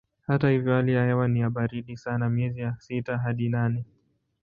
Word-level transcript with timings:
Hata 0.27 0.49
hivyo 0.49 0.73
hali 0.73 0.93
ya 0.93 1.05
hewa 1.05 1.27
ni 1.27 1.39
ya 1.39 1.49
baridi 1.49 1.97
sana 1.97 2.29
miezi 2.29 2.59
ya 2.61 2.75
sita 2.79 3.17
hadi 3.17 3.49
nane. 3.49 3.85